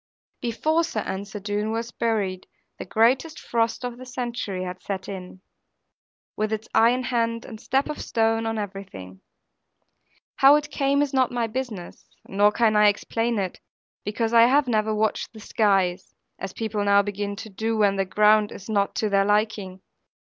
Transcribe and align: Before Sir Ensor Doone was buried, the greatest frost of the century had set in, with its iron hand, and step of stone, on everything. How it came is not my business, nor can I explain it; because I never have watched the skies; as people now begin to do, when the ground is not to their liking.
Before 0.41 0.83
Sir 0.83 1.01
Ensor 1.01 1.39
Doone 1.41 1.69
was 1.71 1.91
buried, 1.91 2.47
the 2.79 2.85
greatest 2.85 3.39
frost 3.39 3.85
of 3.85 3.99
the 3.99 4.05
century 4.07 4.63
had 4.63 4.81
set 4.81 5.07
in, 5.07 5.41
with 6.35 6.51
its 6.51 6.67
iron 6.73 7.03
hand, 7.03 7.45
and 7.45 7.61
step 7.61 7.87
of 7.87 8.01
stone, 8.01 8.47
on 8.47 8.57
everything. 8.57 9.21
How 10.37 10.55
it 10.55 10.71
came 10.71 11.03
is 11.03 11.13
not 11.13 11.31
my 11.31 11.45
business, 11.45 12.03
nor 12.27 12.51
can 12.51 12.75
I 12.75 12.87
explain 12.87 13.37
it; 13.37 13.59
because 14.03 14.33
I 14.33 14.47
never 14.65 14.89
have 14.89 14.97
watched 14.97 15.33
the 15.33 15.39
skies; 15.39 16.15
as 16.39 16.51
people 16.53 16.83
now 16.83 17.03
begin 17.03 17.35
to 17.35 17.49
do, 17.51 17.77
when 17.77 17.95
the 17.95 18.03
ground 18.05 18.51
is 18.51 18.67
not 18.67 18.95
to 18.95 19.09
their 19.09 19.23
liking. 19.25 19.81